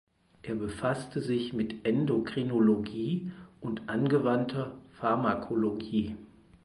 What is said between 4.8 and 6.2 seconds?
Pharmakologie.